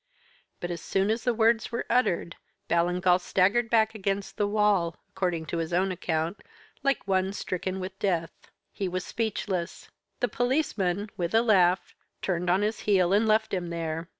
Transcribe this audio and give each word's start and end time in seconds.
But 0.59 0.71
as 0.71 0.81
soon 0.81 1.11
as 1.11 1.25
the 1.25 1.33
words 1.35 1.71
were 1.71 1.85
uttered 1.87 2.35
Ballingall 2.67 3.19
staggered 3.19 3.69
back 3.69 3.93
against 3.93 4.35
the 4.35 4.47
wall, 4.47 4.95
according 5.09 5.45
to 5.45 5.59
his 5.59 5.73
own 5.73 5.91
account, 5.91 6.41
like 6.81 7.07
one 7.07 7.33
stricken 7.33 7.79
with 7.79 7.99
death. 7.99 8.31
He 8.71 8.87
was 8.87 9.05
speechless. 9.05 9.91
The 10.19 10.27
policeman, 10.27 11.11
with 11.17 11.35
a 11.35 11.43
laugh, 11.43 11.93
turned 12.23 12.49
on 12.49 12.63
his 12.63 12.79
heel 12.79 13.13
and 13.13 13.27
left 13.27 13.53
him 13.53 13.69
there. 13.69 14.09